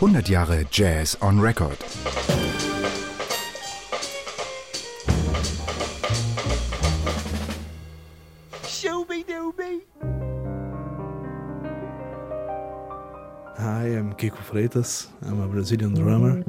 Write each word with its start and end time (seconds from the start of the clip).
100 0.00 0.26
Jahre 0.26 0.68
Jazz 0.70 1.16
on 1.22 1.40
Record. 1.40 1.78
Hi, 13.56 13.86
I'm 13.86 14.12
Kiko 14.12 14.36
Freitas. 14.36 15.06
I'm 15.22 15.40
a 15.40 15.48
Brazilian 15.48 15.94
drummer. 15.94 16.44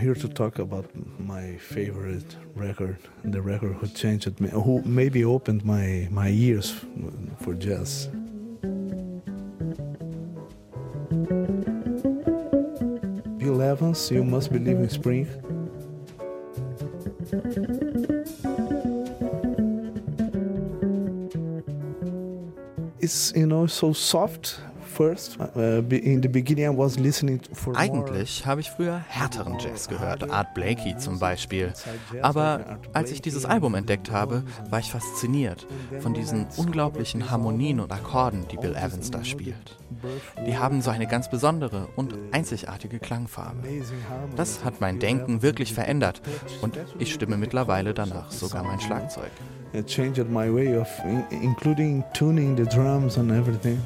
Here 0.00 0.14
to 0.14 0.28
talk 0.28 0.58
about 0.58 0.86
my 1.18 1.56
favorite 1.56 2.34
record, 2.54 2.96
the 3.22 3.42
record 3.42 3.74
who 3.74 3.86
changed 3.88 4.40
me, 4.40 4.48
who 4.48 4.80
maybe 4.82 5.22
opened 5.22 5.62
my, 5.62 6.08
my 6.10 6.30
ears 6.30 6.74
for 7.42 7.52
jazz. 7.52 8.06
Bill 13.36 13.60
Evans, 13.60 14.10
You 14.10 14.24
Must 14.24 14.50
Believe 14.50 14.78
in 14.78 14.88
Spring. 14.88 15.28
It's, 23.00 23.34
you 23.36 23.46
know, 23.46 23.66
so 23.66 23.92
soft 23.92 24.60
Uh, 24.98 25.82
Eigentlich 27.74 28.46
habe 28.46 28.60
ich 28.60 28.70
früher 28.70 29.00
härteren 29.08 29.58
Jazz 29.58 29.88
gehört, 29.88 30.30
Art 30.30 30.54
Blakey 30.54 30.96
zum 30.96 31.18
Beispiel. 31.18 31.72
Aber 32.22 32.78
als 32.92 33.10
ich 33.10 33.22
dieses 33.22 33.44
Album 33.44 33.74
entdeckt 33.74 34.10
habe, 34.10 34.42
war 34.68 34.78
ich 34.80 34.90
fasziniert 34.90 35.66
von 36.00 36.14
diesen 36.14 36.46
unglaublichen 36.56 37.30
Harmonien 37.30 37.80
und 37.80 37.92
Akkorden, 37.92 38.46
die 38.50 38.56
Bill 38.56 38.74
Evans 38.74 39.10
da 39.10 39.24
spielt. 39.24 39.76
Die 40.46 40.56
haben 40.56 40.80
so 40.82 40.90
eine 40.90 41.06
ganz 41.06 41.30
besondere 41.30 41.88
und 41.96 42.14
einzigartige 42.32 42.98
Klangfarbe. 42.98 43.58
Das 44.36 44.64
hat 44.64 44.80
mein 44.80 44.98
Denken 44.98 45.42
wirklich 45.42 45.74
verändert 45.74 46.22
und 46.62 46.78
ich 46.98 47.12
stimme 47.12 47.36
mittlerweile 47.36 47.94
danach 47.94 48.30
sogar 48.30 48.62
mein 48.64 48.80
Schlagzeug. 48.80 49.30
It 49.72 49.86
changed 49.86 50.28
my 50.28 50.52
way 50.52 50.76
of 50.76 50.88
in- 51.04 51.42
including 51.42 52.02
tuning 52.12 52.56
the 52.56 52.64
drums 52.64 53.16
and 53.16 53.30
everything. 53.30 53.78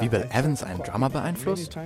Wie 0.00 0.08
Bill 0.08 0.26
Evans 0.32 0.62
einen 0.62 0.82
Drummer 0.82 1.10
beeinflusst? 1.10 1.76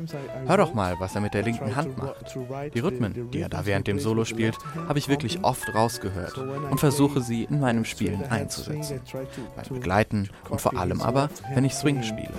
Hör 0.47 0.57
doch 0.57 0.73
mal, 0.73 0.95
was 1.01 1.15
er 1.15 1.21
mit 1.21 1.35
der 1.35 1.43
linken 1.43 1.75
Hand 1.75 1.99
macht. 1.99 2.37
Die 2.75 2.79
Rhythmen, 2.79 3.31
die 3.33 3.41
er 3.41 3.49
da 3.49 3.67
während 3.67 3.87
dem 3.87 3.99
Solo 3.99 4.25
spielt, 4.25 4.57
habe 4.89 4.99
ich 4.99 5.09
wirklich 5.09 5.43
oft 5.43 5.75
rausgehört 5.75 6.39
und 6.39 6.79
versuche 6.79 7.21
sie 7.21 7.45
in 7.45 7.61
meinem 7.61 7.85
Spielen 7.85 8.23
einzusetzen. 8.25 9.01
Beim 9.57 9.65
Begleiten 9.69 10.31
und 10.49 10.61
vor 10.61 10.79
allem 10.79 11.03
aber, 11.03 11.29
wenn 11.55 11.65
ich 11.65 11.75
Swing 11.75 12.03
spiele. 12.03 12.31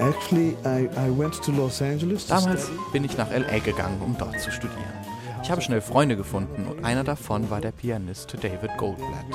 Actually, 0.00 0.56
I, 0.64 0.88
I 0.96 1.10
went 1.10 1.42
to 1.42 1.52
Los 1.52 1.82
Angeles. 1.82 2.26
to 2.26 2.34
Damals 2.34 2.70
bin 2.92 3.04
ich 3.04 3.18
nach 3.18 3.30
LA 3.30 3.58
gegangen, 3.58 4.00
um 4.00 4.16
dort 4.16 4.40
zu 4.40 4.50
studieren. 4.50 4.94
Ich 5.42 5.50
habe 5.50 5.60
schnell 5.60 5.80
Freunde 5.80 6.16
gefunden 6.16 6.66
und 6.66 6.84
einer 6.84 7.04
davon 7.04 7.50
war 7.50 7.60
der 7.60 7.72
Pianist 7.72 8.34
David 8.40 8.76
Goldblatt. 8.78 9.26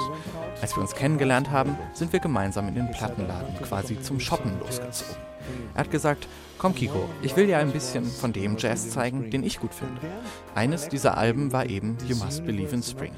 Als 0.62 0.76
wir 0.76 0.82
uns 0.82 0.96
kennengelernt 0.96 1.52
haben, 1.52 1.78
sind 1.94 2.14
wir 2.14 2.20
gemeinsam 2.20 2.68
in 2.68 2.76
den 2.76 2.92
Plattenladen 2.92 3.56
quasi 3.62 4.00
zum 4.02 4.20
Shoppen 4.20 4.60
losgezogen. 4.60 5.16
Er 5.74 5.82
hat 5.82 5.92
gesagt, 5.92 6.28
komm 6.58 6.74
Kiko, 6.74 7.08
ich 7.22 7.36
will 7.36 7.48
dir 7.48 7.60
ein 7.60 7.72
bisschen 7.72 8.06
von 8.06 8.34
dem 8.34 8.58
Jazz 8.58 8.90
zeigen, 8.90 9.30
den 9.30 9.44
ich 9.44 9.60
gut 9.60 9.74
finde. 9.74 10.02
Eines 10.56 10.88
dieser 10.88 11.18
Alben 11.18 11.52
war 11.52 11.70
eben 11.70 11.98
You 12.08 12.16
Must 12.16 12.46
Believe 12.46 12.74
in 12.74 12.82
Spring. 12.82 13.12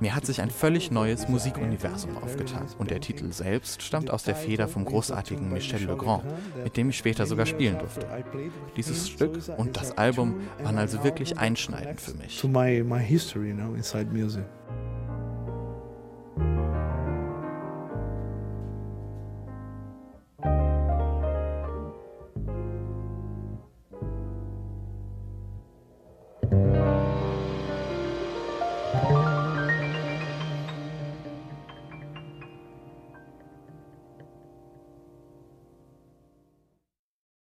Mir 0.00 0.14
hat 0.14 0.26
sich 0.26 0.40
ein 0.40 0.50
völlig 0.50 0.90
neues 0.90 1.28
Musikuniversum 1.28 2.16
aufgetan 2.18 2.66
und 2.78 2.90
der 2.90 3.00
Titel 3.00 3.32
selbst 3.32 3.82
stammt 3.82 4.10
aus 4.10 4.22
der 4.22 4.36
Feder 4.36 4.68
vom 4.68 4.84
großartigen 4.84 5.52
Michel 5.52 5.86
Legrand, 5.86 6.24
mit 6.62 6.76
dem 6.76 6.90
ich 6.90 6.98
später 6.98 7.26
sogar 7.26 7.46
spielen 7.46 7.78
durfte. 7.78 8.06
Dieses 8.76 9.08
Stück 9.08 9.40
und 9.56 9.76
das 9.76 9.96
Album 9.96 10.42
waren 10.62 10.78
also 10.78 11.02
wirklich 11.02 11.38
einschneidend 11.38 12.00
für 12.00 12.14
mich. 12.14 12.38
To 12.40 12.48
my, 12.48 12.82
my 12.82 13.02
history, 13.02 13.48
you 13.48 13.54
know, 13.54 13.74
inside 13.74 14.12
music. 14.12 14.44